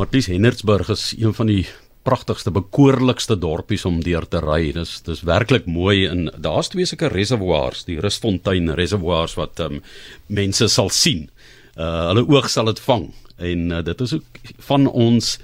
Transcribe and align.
Marties 0.00 0.30
Hennertsburg 0.32 0.88
is 0.88 1.14
een 1.18 1.34
van 1.36 1.50
die 1.50 1.66
pragtigste 2.08 2.48
bekoorlikste 2.50 3.34
dorpies 3.36 3.82
om 3.84 3.98
deur 4.00 4.24
te 4.24 4.40
ry. 4.40 4.70
Dis 4.72 4.94
dis 5.04 5.20
werklik 5.28 5.66
mooi 5.68 6.06
en 6.08 6.30
daar's 6.40 6.70
twee 6.72 6.88
sulke 6.88 7.10
reservoirs, 7.12 7.82
die 7.84 7.98
Rusfontein 8.00 8.72
reservoirs 8.78 9.36
wat 9.36 9.60
um, 9.60 9.82
mense 10.32 10.70
sal 10.72 10.88
sien. 10.88 11.26
Uh 11.76 12.06
hulle 12.06 12.24
oog 12.32 12.48
sal 12.48 12.70
dit 12.70 12.80
vang 12.86 13.10
en 13.50 13.68
uh, 13.68 13.82
dit 13.90 14.00
is 14.06 14.16
ook 14.16 14.40
van 14.70 14.88
ons 14.88 15.34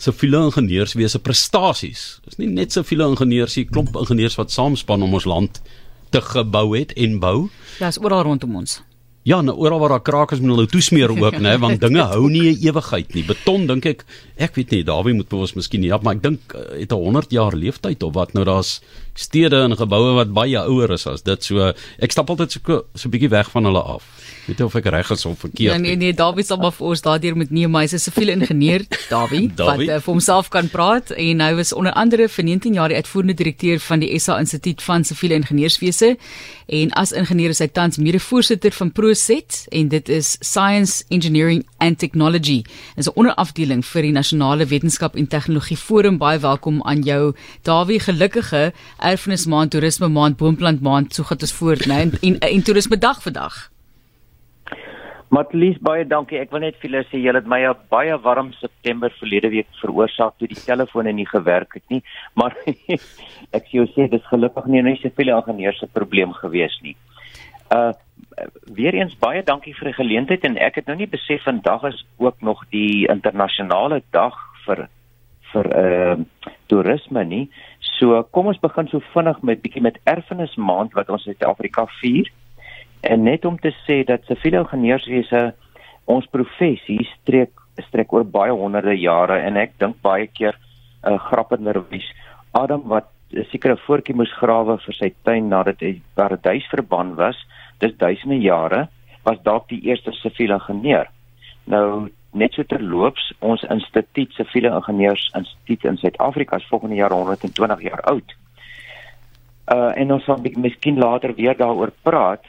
siviele 0.00 0.40
ingenieurswese 0.48 1.20
prestasies. 1.20 2.08
Dis 2.24 2.40
nie 2.40 2.48
net 2.48 2.72
siviele 2.72 3.10
ingenieurs, 3.12 3.60
hier 3.60 3.68
klomp 3.68 4.00
ingenieurs 4.00 4.40
wat 4.40 4.54
saamspan 4.54 5.04
om 5.04 5.20
ons 5.20 5.28
land 5.28 5.60
te 6.16 6.24
gebou 6.24 6.70
het 6.72 6.96
en 6.96 7.20
bou. 7.20 7.38
Ja, 7.82 7.92
is 7.92 8.00
oral 8.00 8.24
rondom 8.30 8.62
ons. 8.64 8.80
Ja, 9.26 9.40
nou 9.42 9.56
oral 9.58 9.80
waar 9.82 9.96
daar 9.96 10.04
kraak 10.06 10.32
is, 10.36 10.40
moet 10.40 10.54
hulle 10.54 10.68
toesmeer 10.70 11.10
ook, 11.10 11.40
né, 11.46 11.56
want 11.58 11.80
dinge 11.82 12.04
hou 12.12 12.28
nie 12.30 12.52
'n 12.52 12.60
ewigheid 12.68 13.14
nie. 13.14 13.24
Beton 13.26 13.66
dink 13.66 13.86
ek, 13.86 14.04
ek 14.38 14.54
weet 14.54 14.70
nie, 14.70 14.84
Dawie 14.86 15.14
moet 15.14 15.32
ons 15.32 15.56
miskien 15.58 15.80
nie, 15.82 15.90
maar 15.90 16.14
ek 16.14 16.22
dink 16.22 16.54
uh, 16.54 16.78
het 16.78 16.92
'n 16.92 17.02
100 17.02 17.30
jaar 17.34 17.56
leeftyd 17.56 18.02
of 18.02 18.14
wat. 18.14 18.34
Nou 18.34 18.44
daar's 18.44 18.80
stede 19.16 19.62
en 19.64 19.76
geboue 19.76 20.14
wat 20.14 20.32
baie 20.32 20.60
ouer 20.60 20.92
is 20.94 21.06
as 21.06 21.24
dit. 21.26 21.44
So 21.44 21.72
ek 21.98 22.12
stap 22.12 22.30
altyd 22.30 22.52
so 22.52 22.84
so 22.94 23.08
'n 23.08 23.10
bietjie 23.10 23.30
weg 23.32 23.50
van 23.50 23.64
hulle 23.64 23.82
af. 23.82 24.04
Weet 24.46 24.58
jy 24.58 24.64
of 24.64 24.74
ek 24.74 24.86
reg 24.86 25.10
is 25.10 25.26
of 25.26 25.38
verkeerd? 25.38 25.72
Ja, 25.72 25.78
nee 25.78 25.96
nee, 25.96 26.12
Dawie 26.14 26.44
sal 26.44 26.58
maar 26.58 26.72
vir 26.72 26.86
ons 26.86 27.02
daardeur 27.02 27.36
met 27.36 27.50
neem, 27.50 27.74
hy 27.74 27.82
is 27.84 27.94
'n 27.94 27.98
siviele 27.98 28.32
ingenieur, 28.32 28.84
Dawie, 29.08 29.50
wat 29.56 29.80
uh, 29.80 29.98
vir 29.98 30.12
homself 30.12 30.48
kan 30.48 30.68
praat 30.68 31.10
en 31.10 31.40
hy 31.40 31.54
was 31.54 31.72
onder 31.72 31.92
andere 31.92 32.28
vir 32.28 32.44
19 32.44 32.74
jaar 32.74 32.88
die 32.88 32.96
uitvoerende 32.96 33.34
direkteur 33.34 33.80
van 33.80 33.98
die 34.00 34.18
SA 34.18 34.38
Instituut 34.38 34.82
van 34.82 35.04
Siviele 35.04 35.34
Ingenieurswese 35.34 36.16
en 36.66 36.92
as 36.92 37.12
ingenieur 37.12 37.50
is 37.50 37.58
hy 37.58 37.68
tans 37.68 37.96
mede-voorsitter 37.96 38.72
van 38.72 38.90
ProSet 39.16 39.66
en 39.68 39.88
dit 39.88 40.08
is 40.08 40.36
Science, 40.40 41.04
Engineering 41.08 41.66
and 41.78 41.98
Technology. 41.98 42.62
Dit 42.62 43.06
is 43.06 43.08
'n 43.08 43.18
onderafdeling 43.20 43.84
vir 43.84 44.02
die 44.02 44.12
Nasionale 44.12 44.66
Wetenskap 44.66 45.16
en 45.16 45.28
Tegnologie 45.28 45.76
Forum. 45.76 46.18
Baie 46.18 46.38
welkom 46.38 46.82
aan 46.82 47.00
jou, 47.00 47.34
Dawie, 47.62 48.00
gelukkige 48.00 48.72
erfenismaand, 48.98 49.70
toerisme 49.70 50.08
maand, 50.08 50.36
boomplant 50.36 50.80
maand, 50.80 51.14
so 51.14 51.22
gaan 51.22 51.38
dit 51.38 51.52
voort, 51.52 51.86
né? 51.86 52.00
En, 52.00 52.12
en 52.20 52.38
en 52.38 52.62
toerisme 52.62 52.98
dag 52.98 53.22
vandag. 53.22 53.70
Matlies 55.28 55.78
baie 55.80 56.06
dankie. 56.06 56.38
Ek 56.38 56.50
wil 56.50 56.60
net 56.60 56.76
vir 56.76 56.90
julle 56.90 57.04
sê 57.04 57.16
julle 57.16 57.38
het 57.38 57.46
my 57.46 57.60
'n 57.64 57.74
baie 57.88 58.18
warm 58.18 58.52
September 58.52 59.10
verlede 59.10 59.48
week 59.48 59.68
veroorsaak 59.80 60.38
toe 60.38 60.48
die 60.48 60.64
telefoon 60.64 61.14
nie 61.14 61.26
gewerk 61.26 61.74
het 61.74 61.84
nie, 61.88 62.02
maar 62.34 62.54
ek 63.52 63.64
sê 63.64 63.70
jou 63.70 63.86
sê 63.86 64.10
dis 64.10 64.26
gelukkig 64.28 64.66
nie 64.66 64.82
net 64.82 64.98
soveel 64.98 65.36
ingenieurs 65.36 65.78
se 65.78 65.86
probleem 65.86 66.32
gewees 66.32 66.78
nie. 66.82 66.96
Uh 67.70 67.92
weer 68.76 68.94
eens 68.94 69.16
baie 69.18 69.42
dankie 69.42 69.74
vir 69.74 69.90
die 69.90 69.98
geleentheid 70.00 70.44
en 70.44 70.58
ek 70.60 70.80
het 70.80 70.90
nou 70.90 70.96
nie 70.98 71.08
besef 71.08 71.42
vandag 71.46 71.86
is 71.88 72.02
ook 72.16 72.42
nog 72.44 72.64
die 72.74 73.08
internasionale 73.08 74.02
dag 74.12 74.36
vir 74.66 74.88
vir 75.52 75.70
uh 75.82 76.16
toerisme 76.66 77.22
nie. 77.24 77.44
So 77.98 78.22
kom 78.34 78.48
ons 78.50 78.58
begin 78.60 78.88
so 78.90 79.00
vinnig 79.14 79.38
met 79.46 79.62
bietjie 79.62 79.82
met 79.82 80.00
erfenis 80.10 80.56
maand 80.58 80.96
wat 80.98 81.10
ons 81.10 81.26
in 81.26 81.36
Suid-Afrika 81.36 81.86
vier. 82.00 82.28
En 83.06 83.22
net 83.22 83.44
om 83.44 83.58
te 83.58 83.70
sê 83.84 84.02
dat 84.04 84.26
siviele 84.26 84.64
ingenieurswese 84.64 85.42
ons 86.10 86.26
professie 86.34 87.04
strek 87.14 87.54
strek 87.88 88.12
oor 88.12 88.24
baie 88.24 88.52
honderde 88.52 88.96
jare 88.98 89.38
en 89.46 89.56
ek 89.60 89.76
dink 89.78 90.00
baie 90.02 90.26
keer 90.26 90.56
'n 91.04 91.14
uh, 91.14 91.18
grappenderwys 91.30 92.08
Adam 92.52 92.82
wat 92.88 93.08
sekere 93.50 93.76
voetjie 93.86 94.14
moes 94.14 94.32
grawe 94.38 94.78
vir 94.84 94.94
sy 94.94 95.12
tuin 95.24 95.48
nadat 95.48 95.80
hy 95.80 96.00
paradys 96.14 96.66
verban 96.70 97.14
was, 97.16 97.36
dis 97.80 97.96
duisende 97.98 98.38
jare, 98.40 98.86
was 99.26 99.42
dalk 99.42 99.68
die 99.68 99.82
eerste 99.90 100.12
siviele 100.12 100.60
ingenieur. 100.60 101.10
Nou 101.66 102.08
net 102.36 102.54
so 102.54 102.64
terloops, 102.68 103.32
ons 103.40 103.64
instituut 103.72 104.34
siviele 104.36 104.70
ingenieurs 104.76 105.24
instituut 105.34 105.86
in 105.88 105.96
Suid-Afrika 106.00 106.60
is 106.60 106.68
volgende 106.70 106.98
jaar 106.98 107.14
120 107.14 107.82
jaar 107.82 108.02
oud. 108.12 108.36
Uh 109.72 109.90
en 109.98 110.12
ons 110.14 110.24
sal 110.24 110.42
miskien 110.54 111.00
later 111.00 111.34
weer 111.34 111.56
daaroor 111.56 111.90
praat. 112.02 112.44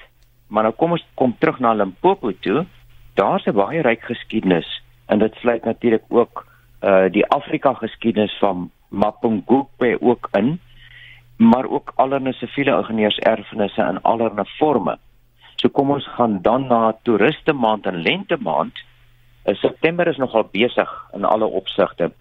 Maar 0.48 0.68
nou 0.68 0.74
kom 0.74 0.94
ons 0.96 1.06
kom 1.16 1.34
terug 1.40 1.60
na 1.60 1.74
Limpopo 1.74 2.32
toe. 2.42 2.66
Daar's 3.16 3.48
'n 3.48 3.56
baie 3.56 3.82
ryk 3.82 4.04
geskiedenis 4.04 4.68
en 5.08 5.20
dit 5.20 5.34
sluit 5.42 5.66
natuurlik 5.66 6.04
ook 6.10 6.46
uh 6.84 7.10
die 7.10 7.26
Afrika 7.26 7.74
geskiedenis 7.74 8.38
van 8.40 8.70
Mapungubwe 8.90 9.98
ook 10.02 10.30
in, 10.32 10.60
maar 11.38 11.70
ook 11.70 11.92
allerlei 11.96 12.34
siviele 12.34 12.78
ingenieurserfenisse 12.78 13.82
in 13.82 14.02
allerlei 14.02 14.46
forme. 14.58 14.98
So 15.56 15.70
kom 15.70 15.92
ons 15.92 16.08
gaan 16.18 16.42
dan 16.42 16.68
na 16.68 16.98
toeriste 17.02 17.54
maand 17.54 17.86
en 17.86 18.02
lente 18.02 18.38
maand. 18.40 18.74
Uh, 19.46 19.56
September 19.56 20.08
is 20.08 20.18
nogal 20.18 20.50
besig 20.52 20.90
in 21.14 21.26
alle 21.26 21.46
opsigte. 21.46 22.12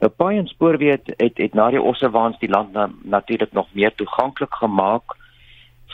Nou 0.00 0.10
baie 0.16 0.42
spoorweë 0.46 0.98
het, 1.16 1.38
het 1.38 1.54
na 1.54 1.70
die 1.70 1.82
Ossewaans 1.82 2.38
die 2.38 2.50
land 2.50 2.72
na, 2.72 2.88
natuurlik 3.02 3.52
nog 3.52 3.68
meer 3.72 3.94
toeganklik 3.94 4.54
gemaak 4.54 5.16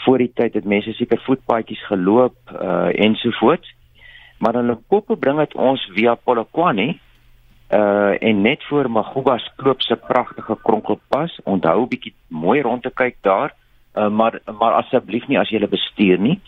voor 0.04 0.18
die 0.18 0.32
tyd 0.34 0.54
het 0.54 0.64
mense 0.64 0.92
seker 0.96 1.20
voetpaadjies 1.24 1.84
geloop 1.86 2.36
uh 2.56 2.88
ensovoorts. 3.06 3.74
Maar 4.38 4.52
dan 4.52 4.66
Limpopo 4.66 5.16
bring 5.16 5.38
dit 5.38 5.54
ons 5.54 5.84
via 5.94 6.14
Polokwane 6.14 6.98
uh 7.70 8.22
en 8.22 8.40
net 8.42 8.64
voor 8.64 8.90
Maguba 8.90 9.38
skloop 9.38 9.82
se 9.82 9.96
pragtige 9.96 10.56
kronkelpas. 10.62 11.40
Onthou 11.44 11.82
'n 11.82 11.88
bietjie 11.88 12.14
mooi 12.28 12.60
rond 12.62 12.82
te 12.82 12.90
kyk 12.90 13.16
daar. 13.20 13.54
Uh 13.94 14.08
maar 14.08 14.40
maar 14.58 14.72
asseblief 14.72 15.26
nie 15.26 15.38
as 15.38 15.48
jy 15.48 15.68
bestuur 15.68 16.18
nie. 16.18 16.40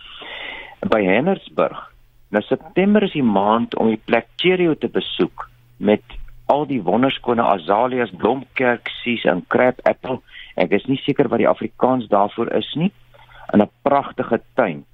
By 0.80 1.02
Hennersburg. 1.04 1.90
Nou 2.28 2.42
September 2.42 3.02
is 3.02 3.12
die 3.12 3.22
maand 3.22 3.76
om 3.76 3.88
die 3.88 4.00
plek 4.04 4.26
Cherio 4.36 4.74
te 4.74 4.88
besoek 4.88 5.48
met 5.76 6.02
al 6.46 6.66
die 6.66 6.82
wonderskone 6.82 7.42
azaleas, 7.42 8.10
blomkerksies 8.10 9.24
en 9.24 9.44
crab 9.48 9.80
apple. 9.82 10.20
Ek 10.54 10.70
is 10.70 10.86
nie 10.86 11.00
seker 11.04 11.28
wat 11.28 11.38
die 11.38 11.48
Afrikaans 11.48 12.08
daarvoor 12.08 12.52
is 12.56 12.74
nie 12.74 12.92
in 13.52 13.60
'n 13.62 13.70
pragtige 13.82 14.40
tuin. 14.54 14.84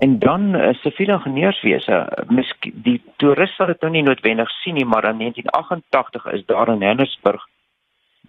En 0.00 0.18
dan 0.18 0.54
uh, 0.56 0.68
siviele 0.80 1.12
ingenieurswese, 1.12 1.96
miskien 2.32 2.76
die 2.84 2.96
toeriste 3.20 3.60
sal 3.60 3.68
dit 3.68 3.82
nou 3.84 3.90
nie 3.92 4.04
noodwendig 4.06 4.48
sien 4.62 4.78
nie, 4.78 4.86
maar 4.88 5.04
in 5.04 5.18
1988 5.20 6.28
is 6.38 6.44
daar 6.48 6.70
in 6.72 6.80
Hennesburg 6.80 7.42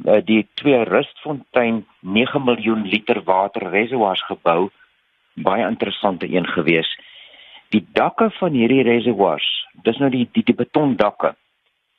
uh, 0.04 0.18
die 0.28 0.42
twee 0.60 0.81
rustfontein 0.90 1.86
9 2.00 2.44
miljoen 2.44 2.84
liter 2.92 3.22
water 3.24 3.70
reservoirs 3.72 4.24
gebou. 4.28 4.68
Baie 5.48 5.64
interessante 5.68 6.28
een 6.28 6.50
gewees. 6.58 6.92
Die 7.72 7.86
dakke 7.96 8.28
van 8.42 8.52
hierdie 8.52 8.84
reservoirs, 8.84 9.48
dis 9.88 10.04
nou 10.04 10.12
die 10.12 10.28
die, 10.36 10.44
die 10.52 10.58
betondakke, 10.66 11.38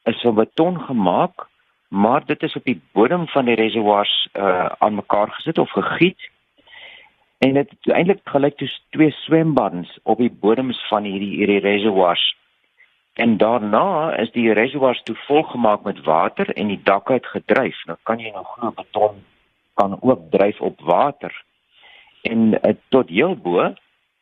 is 0.04 0.20
van 0.20 0.36
beton 0.36 0.76
gemaak, 0.84 1.48
maar 1.88 2.28
dit 2.28 2.44
is 2.44 2.60
op 2.60 2.68
die 2.68 2.76
bodem 2.92 3.24
van 3.32 3.48
die 3.48 3.56
reservoirs 3.56 4.12
uh, 4.36 4.68
aan 4.84 5.00
mekaar 5.00 5.32
gesit 5.38 5.58
of 5.64 5.72
gegiet 5.72 6.28
en 7.42 7.56
dit 7.58 7.70
het 7.70 7.94
eintlik 7.94 8.20
gelyk 8.30 8.56
toe 8.56 8.68
twee 8.94 9.10
swembaddens 9.10 9.98
op 10.02 10.20
die 10.22 10.30
bodems 10.30 10.78
van 10.88 11.02
hierdie 11.04 11.32
hierdie 11.40 11.62
reservoirs. 11.64 12.26
En 13.12 13.36
daarna 13.36 14.16
is 14.22 14.30
die 14.32 14.52
reservoirs 14.52 15.02
toe 15.02 15.16
volgemaak 15.26 15.82
met 15.82 16.04
water 16.06 16.52
en 16.54 16.70
die 16.70 16.80
dak 16.82 17.08
het 17.08 17.26
gedryf. 17.26 17.80
Nou 17.86 17.98
kan 18.02 18.22
jy 18.22 18.30
nou 18.30 18.44
glo 18.54 18.70
beton 18.76 19.24
kan 19.74 19.96
ook 20.00 20.30
dryf 20.30 20.60
op 20.60 20.80
water. 20.80 21.34
En 22.22 22.52
uh, 22.54 22.74
tot 22.88 23.08
heel 23.08 23.34
bo 23.36 23.72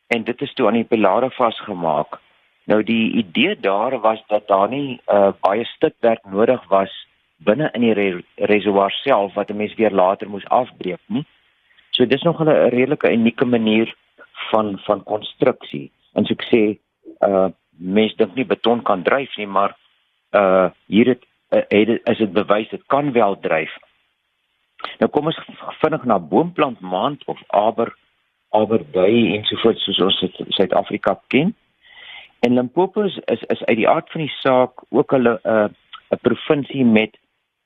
en 0.07 0.23
dit 0.23 0.41
is 0.41 0.53
toe 0.53 0.67
aan 0.67 0.79
die 0.79 0.89
pilare 0.93 1.29
vasgemaak. 1.31 2.17
Nou 2.63 2.83
die 2.83 3.11
idee 3.21 3.59
daar 3.59 3.99
was 3.99 4.23
dat 4.27 4.47
daar 4.47 4.69
nie 4.69 5.01
uh, 5.07 5.29
baie 5.39 5.65
stukwerk 5.65 6.25
nodig 6.25 6.65
was 6.73 6.95
binne 7.37 7.69
in 7.73 7.85
die 7.85 7.93
re 7.93 8.23
reservoir 8.35 8.91
self 8.91 9.33
wat 9.33 9.49
'n 9.49 9.61
mens 9.61 9.75
weer 9.75 9.91
later 9.91 10.29
moes 10.29 10.49
afbreek 10.49 11.01
nie. 11.05 11.25
So 12.01 12.07
dis 12.07 12.23
nog 12.23 12.39
'n 12.41 12.49
redelike 12.49 13.11
unieke 13.11 13.45
manier 13.45 13.95
van 14.49 14.79
van 14.79 15.03
konstruksie. 15.03 15.91
En 16.13 16.25
so 16.25 16.33
ek 16.33 16.45
sê, 16.49 16.61
uh 17.27 17.49
mense 17.77 18.15
dink 18.15 18.33
nie 18.35 18.45
beton 18.45 18.81
kan 18.81 19.03
dryf 19.03 19.37
nie, 19.37 19.47
maar 19.47 19.77
uh 20.31 20.69
hier 20.85 21.07
het, 21.07 21.23
uh, 21.49 21.61
het 21.67 22.01
is 22.03 22.17
dit 22.17 22.33
bewys 22.33 22.69
dit 22.69 22.83
kan 22.87 23.11
wel 23.11 23.39
dryf. 23.39 23.77
Nou 24.99 25.11
kom 25.11 25.25
ons 25.25 25.39
vinnig 25.81 26.03
na 26.03 26.19
boomplant 26.19 26.79
maand 26.79 27.23
of 27.25 27.39
aber 27.47 27.93
aberby 28.49 29.35
en 29.35 29.45
so 29.45 29.55
voort 29.55 29.77
soos 29.77 29.99
ons 29.99 30.19
dit 30.19 30.39
in 30.39 30.51
Suid-Afrika 30.51 31.21
ken. 31.27 31.55
En 32.39 32.53
Limpopo 32.53 33.01
is, 33.01 33.19
is 33.25 33.43
is 33.43 33.63
uit 33.63 33.77
die 33.77 33.89
aard 33.89 34.11
van 34.11 34.21
die 34.21 34.35
saak 34.41 34.71
ook 34.89 35.13
'n 35.13 35.27
'n 35.27 35.39
uh, 35.43 35.69
provinsie 36.21 36.85
met 36.85 37.17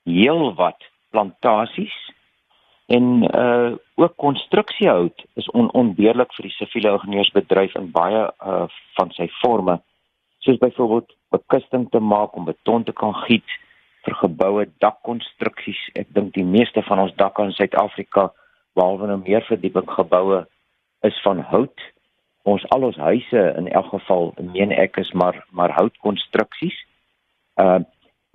heelwat 0.04 0.84
plantasies 1.10 2.15
en 2.86 3.24
uh 3.36 3.74
ook 3.96 4.16
konstruksiehout 4.16 5.24
is 5.34 5.50
on 5.50 5.72
onbeheerlik 5.72 6.34
vir 6.36 6.50
die 6.50 6.56
siviele 6.58 6.92
ingenieursbedryf 6.98 7.76
in 7.80 7.92
baie 7.92 8.26
uh 8.28 8.66
van 8.98 9.12
sy 9.18 9.28
forme. 9.42 9.80
Soos 10.44 10.58
byvoorbeeld 10.62 11.16
bekusting 11.30 11.90
te 11.90 12.00
maak 12.00 12.36
om 12.36 12.46
beton 12.46 12.84
te 12.84 12.94
kan 12.94 13.16
giet 13.26 13.58
vir 14.06 14.16
geboue 14.22 14.68
dakkonstruksies. 14.84 15.82
Ek 15.96 16.12
dink 16.14 16.34
die 16.36 16.46
meeste 16.46 16.84
van 16.86 17.00
ons 17.00 17.16
dakke 17.18 17.48
in 17.48 17.56
Suid-Afrika 17.58 18.30
behalwe 18.76 19.08
nou 19.10 19.22
meer 19.24 19.46
verdieping 19.48 19.90
geboue 19.90 20.44
is 21.08 21.22
van 21.24 21.40
hout. 21.40 21.86
Ons 22.46 22.66
al 22.76 22.86
ons 22.86 22.98
huise 23.08 23.46
in 23.58 23.72
elk 23.72 23.90
geval 23.96 24.34
meen 24.54 24.76
ek 24.76 25.00
is 25.02 25.12
maar 25.14 25.42
maar 25.52 25.74
houtkonstruksies. 25.80 26.78
Uh 27.56 27.82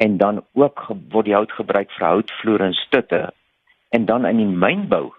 en 0.01 0.17
dan 0.17 0.39
ook 0.57 0.87
word 1.13 1.27
die 1.29 1.35
hout 1.37 1.51
gebruik 1.53 1.91
vir 1.93 2.07
houtvloer 2.07 2.63
en 2.65 2.73
stutte. 2.73 3.19
En 3.91 4.05
dan 4.05 4.27
in 4.27 4.37
die 4.37 4.47
mynbou 4.47 5.11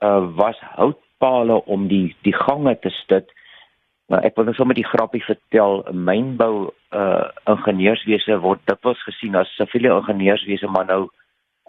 uh 0.00 0.24
was 0.36 0.58
houtpale 0.74 1.64
om 1.64 1.88
die 1.88 2.16
die 2.22 2.34
gange 2.34 2.78
te 2.78 2.90
stut. 2.90 3.32
Nou 4.10 4.22
ek 4.26 4.36
wil 4.36 4.48
net 4.48 4.58
sommer 4.58 4.74
die 4.74 4.88
grappie 4.88 5.22
vertel, 5.24 5.84
mynbou 5.92 6.70
uh 6.96 7.28
ingenieurswese 7.46 8.40
word 8.42 8.62
dikwels 8.70 9.02
gesien 9.06 9.36
as 9.38 9.52
siviele 9.56 9.92
ingenieurswese 9.94 10.66
maar 10.66 10.86
nou 10.86 11.02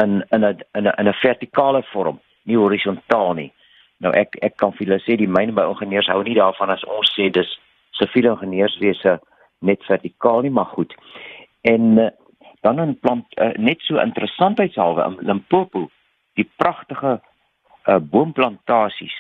in 0.04 0.24
in 0.32 0.46
'n 0.46 0.64
in 0.78 0.88
'n 0.88 0.94
in 0.98 1.08
'n 1.08 1.20
vertikale 1.22 1.84
vorm, 1.92 2.20
nie 2.44 2.58
horisontaal 2.58 3.34
nie. 3.34 3.52
Nou 4.00 4.14
ek 4.14 4.38
ek 4.42 4.58
kan 4.58 4.72
vir 4.74 4.88
julle 4.88 5.00
sê 5.00 5.18
die 5.18 5.28
mynbou 5.28 5.70
ingenieurs 5.70 6.08
hou 6.08 6.24
nie 6.24 6.40
daarvan 6.40 6.70
as 6.70 6.84
ons 6.84 7.14
sê 7.18 7.30
dis 7.30 7.60
siviele 7.92 8.32
ingenieurswese 8.32 9.20
net 9.60 9.84
vertikaal 9.86 10.42
nie, 10.42 10.50
maar 10.52 10.72
goed. 10.74 10.96
En 11.62 11.82
uh, 11.98 12.10
dan 12.62 12.82
'n 12.82 13.00
plant 13.00 13.26
uh, 13.38 13.54
net 13.54 13.80
so 13.82 14.00
interessantheidshalwe 14.00 15.04
in 15.04 15.18
Limpopo, 15.28 15.90
die 16.39 16.50
pragtige 16.56 17.19
uh, 17.19 18.00
boomplantasies 18.00 19.18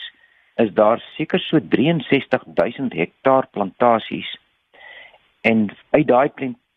is 0.55 0.73
daar 0.73 0.99
seker 1.15 1.39
so 1.39 1.59
63000 1.59 2.93
hektaar 2.93 3.47
plantasies 3.51 4.37
en 5.41 5.69
uit 5.89 6.07
daai 6.07 6.29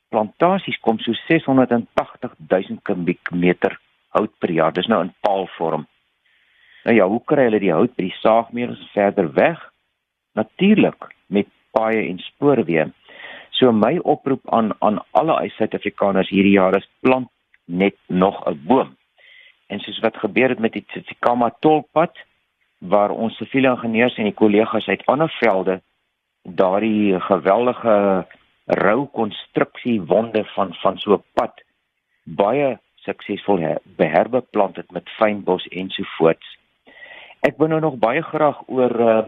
plantasies 0.09 0.79
kom 0.81 0.99
so 0.99 1.13
680000 1.27 2.83
kubiekmeter 2.83 3.79
hout 4.15 4.33
per 4.39 4.51
jaar. 4.51 4.73
Dis 4.73 4.89
nou 4.91 5.03
in 5.05 5.15
paalvorm. 5.27 5.87
Nou 6.85 6.97
ja, 6.97 7.07
hoe 7.09 7.21
kry 7.27 7.49
hulle 7.49 7.63
die 7.63 7.73
hout 7.73 7.95
by 7.97 8.09
die 8.09 8.19
saagmeerders 8.21 8.83
verder 8.93 9.31
weg? 9.37 9.61
Natuurlik 10.39 11.09
met 11.27 11.49
paaie 11.75 12.05
en 12.07 12.21
spoorweë. 12.23 12.91
So 13.55 13.73
my 13.73 13.97
oproep 14.03 14.43
aan 14.53 14.75
aan 14.85 15.01
alle 15.19 15.39
Suid-Afrikaners 15.57 16.31
hierdie 16.35 16.57
jaar 16.59 16.77
is 16.77 16.89
plant 17.01 17.31
net 17.65 17.97
nog 18.07 18.43
'n 18.47 18.61
boom. 18.67 18.97
En 19.67 19.81
soos 19.81 20.01
wat 20.05 20.17
gebeur 20.17 20.49
het 20.49 20.59
met 20.59 20.73
die 20.73 20.85
Tsikama 20.87 21.51
tolpad 21.61 22.19
waar 22.79 23.11
ons 23.11 23.37
siviele 23.37 23.71
ingenieurs 23.71 24.17
en 24.17 24.29
die 24.29 24.37
kollegas 24.37 24.87
uit 24.89 25.07
ander 25.07 25.31
velde 25.41 25.81
daardie 26.43 27.21
geweldige 27.21 28.27
rou 28.65 29.07
konstruksie 29.07 30.01
wonde 30.03 30.45
van 30.45 30.75
van 30.75 30.99
so 30.99 31.15
'n 31.15 31.23
pad 31.33 31.63
baie 32.25 32.79
suksesvol 32.95 33.79
beherbeplant 33.97 34.77
het 34.77 34.91
met 34.91 35.09
fynbos 35.09 35.67
ensovoorts. 35.69 36.59
Ek 37.41 37.57
wil 37.57 37.69
nou 37.69 37.81
nog 37.81 37.97
baie 38.01 38.23
graag 38.23 38.63
oor 38.67 39.01
uh, 39.01 39.25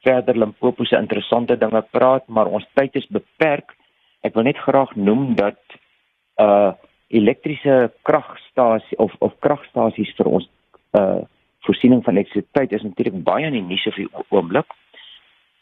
verder 0.00 0.38
Limpopo 0.38 0.84
se 0.84 0.96
interessante 0.96 1.58
dinge 1.58 1.82
praat, 1.90 2.28
maar 2.28 2.46
ons 2.46 2.66
tyd 2.74 2.94
is 2.94 3.06
beperk. 3.06 3.76
Ek 4.20 4.34
wil 4.34 4.42
net 4.42 4.56
graag 4.56 4.94
noem 4.96 5.34
dat 5.34 5.60
uh 6.36 6.72
elektriese 7.08 7.92
kragstasie 8.02 8.98
of 8.98 9.14
of 9.18 9.32
kragstasies 9.44 10.14
vir 10.16 10.26
ons 10.26 10.48
uh 10.98 11.24
voorsiening 11.66 12.04
van 12.04 12.16
elektrisiteit 12.16 12.72
is 12.72 12.82
natuurlik 12.82 13.24
baie 13.24 13.46
in 13.46 13.52
die 13.52 13.66
nuus 13.66 13.86
op 13.90 13.96
die 13.98 14.08
oomblik. 14.28 14.66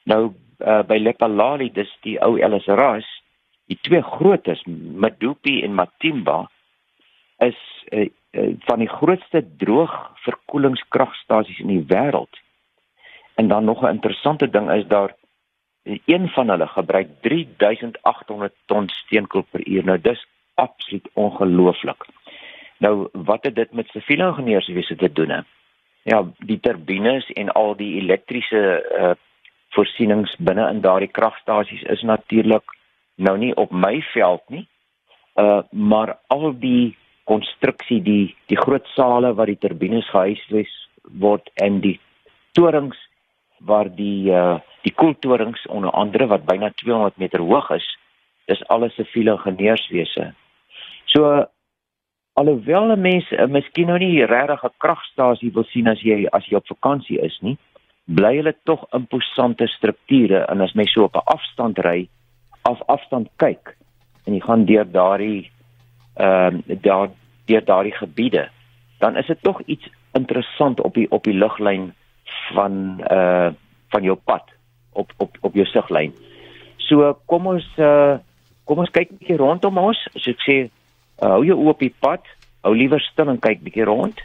Nou 0.05 0.35
uh 0.61 0.83
by 0.87 0.99
Lepalali, 0.99 1.73
dis 1.73 1.91
die 2.03 2.19
ou 2.23 2.39
LSRAS, 2.39 3.07
die 3.67 3.79
twee 3.83 4.03
grootes, 4.03 4.63
Medupi 4.67 5.63
en 5.65 5.75
Matimba 5.75 6.51
is 7.43 7.57
uh, 7.93 8.07
uh, 8.33 8.55
van 8.69 8.79
die 8.79 8.89
grootste 8.89 9.43
droogverkoelingskragstasies 9.59 11.59
in 11.65 11.69
die 11.75 11.85
wêreld. 11.91 12.31
En 13.37 13.49
dan 13.49 13.65
nog 13.65 13.83
'n 13.83 13.99
interessante 13.99 14.51
ding 14.51 14.71
is 14.73 14.87
daar 14.87 15.15
een 15.85 16.29
van 16.29 16.49
hulle 16.49 16.67
gebruik 16.67 17.09
3800 17.21 18.55
ton 18.67 18.89
steenkool 18.89 19.45
per 19.51 19.69
uur. 19.69 19.85
Nou 19.85 20.01
dis 20.01 20.27
absoluut 20.57 21.09
ongelooflik. 21.13 22.07
Nou 22.79 23.09
wat 23.13 23.45
het 23.45 23.55
dit 23.55 23.73
met 23.73 23.89
siviele 23.89 24.27
ingenieurswese 24.27 24.97
te 24.97 25.13
doen? 25.13 25.31
He? 25.31 25.41
Ja, 26.03 26.25
die 26.39 26.61
turbines 26.61 27.27
en 27.33 27.53
al 27.53 27.77
die 27.77 27.95
elektriese 28.01 28.63
uh 28.99 29.15
voorsienings 29.75 30.33
binne 30.39 30.69
in 30.71 30.79
daardie 30.81 31.11
kragstasies 31.13 31.83
is 31.93 32.03
natuurlik 32.07 32.71
nou 33.15 33.35
nie 33.39 33.51
op 33.61 33.71
my 33.71 33.99
veld 34.13 34.43
nie. 34.49 34.63
Uh 35.35 35.63
maar 35.71 36.17
al 36.33 36.55
die 36.59 36.97
konstruksie, 37.25 38.01
die 38.03 38.37
die 38.47 38.57
groot 38.57 38.87
sale 38.95 39.35
waar 39.35 39.51
die 39.51 39.59
turbines 39.59 40.09
gehuisves 40.11 40.73
word 41.03 41.51
en 41.55 41.81
die 41.81 41.99
torings 42.53 42.97
waar 43.59 43.91
die 43.91 44.31
uh 44.31 44.59
die 44.87 44.95
koeltorings 44.95 45.67
onder 45.67 45.91
andere 45.91 46.27
wat 46.27 46.47
byna 46.47 46.71
200 46.71 47.17
meter 47.17 47.43
hoog 47.43 47.71
is, 47.75 47.87
dis 48.47 48.69
alles 48.69 48.95
siviele 48.95 49.35
ingenieurswese. 49.35 50.33
So 51.17 51.47
alhoewel 52.33 52.93
'n 52.93 53.01
mens 53.01 53.31
uh, 53.33 53.47
miskien 53.49 53.87
nou 53.87 53.99
nie 53.99 54.25
regtig 54.25 54.65
'n 54.65 54.75
kragstasie 54.85 55.53
wil 55.53 55.65
sien 55.65 55.89
as 55.89 56.01
jy 56.01 56.27
as 56.33 56.45
jy 56.45 56.57
op 56.57 56.67
vakansie 56.67 57.21
is 57.25 57.39
nie, 57.41 57.57
bly 58.05 58.37
hulle 58.37 58.55
tog 58.65 58.85
imposante 58.93 59.67
strukture 59.67 60.45
en 60.53 60.61
as 60.61 60.75
mens 60.75 60.93
so 60.93 61.05
op 61.05 61.17
'n 61.17 61.25
afstand 61.37 61.79
ry, 61.79 62.09
af 62.63 62.83
afstand 62.87 63.29
kyk 63.37 63.77
en 64.27 64.35
jy 64.35 64.41
gaan 64.41 64.65
deur 64.65 64.85
daardie 64.85 65.51
ehm 66.17 66.61
uh, 66.69 66.77
daar 66.83 67.09
deur 67.47 67.65
daardie 67.65 67.97
gebiede, 67.97 68.49
dan 68.99 69.17
is 69.17 69.27
dit 69.27 69.43
tog 69.43 69.63
iets 69.67 69.89
interessant 70.13 70.81
op 70.81 70.95
die 70.95 71.11
op 71.11 71.25
die 71.25 71.39
luglyn 71.39 71.95
van 72.53 73.01
uh 73.11 73.51
van 73.89 74.03
jou 74.03 74.17
pad 74.25 74.45
op 74.93 75.13
op 75.17 75.37
op 75.41 75.55
jou 75.55 75.67
siglyn. 75.67 76.13
So 76.77 77.17
kom 77.27 77.47
ons 77.47 77.67
uh 77.79 78.19
kom 78.65 78.79
ons 78.79 78.91
kyk 78.91 79.11
'n 79.11 79.17
bietjie 79.17 79.37
rondom 79.37 79.79
ons. 79.79 80.09
So 80.15 80.31
ek 80.31 80.43
sê 80.45 80.71
uh, 81.23 81.33
hou 81.37 81.45
jou 81.47 81.59
oë 81.59 81.73
op 81.75 81.83
die 81.85 81.95
pad, 82.01 82.25
hou 82.67 82.75
liewer 82.75 83.01
stil 83.01 83.31
en 83.33 83.43
kyk 83.43 83.63
bietjie 83.65 83.89
rond. 83.89 84.21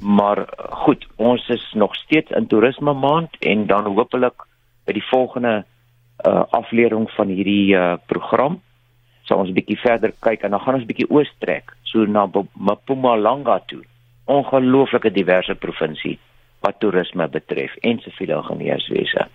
Maar 0.00 0.44
uh, 0.44 0.68
goed, 0.84 1.06
ons 1.16 1.48
is 1.52 1.64
nog 1.74 1.94
steeds 2.02 2.34
in 2.36 2.46
toerisme 2.46 2.94
maand 2.94 3.36
en 3.40 3.66
dan 3.66 3.88
hopelik 3.94 4.46
by 4.86 4.94
die 4.96 5.08
volgende 5.10 5.64
uh 6.24 6.46
aflewering 6.56 7.10
van 7.12 7.28
hierdie 7.28 7.74
uh 7.76 7.98
program 8.08 8.54
sal 9.28 9.42
ons 9.42 9.52
bietjie 9.54 9.78
verder 9.82 10.14
kyk 10.24 10.46
en 10.46 10.54
dan 10.54 10.62
gaan 10.62 10.78
ons 10.78 10.86
bietjie 10.88 11.08
oos 11.12 11.30
trek 11.42 11.74
so 11.90 12.06
na 12.06 12.26
Mpumalanga 12.30 13.58
toe. 13.70 13.82
Ongelooflike 14.30 15.12
diverse 15.14 15.54
provinsie 15.60 16.16
wat 16.64 16.80
toerisme 16.82 17.28
betref 17.30 17.74
en 17.86 18.00
siviele 18.02 18.38
ingenieurswese. 18.40 19.26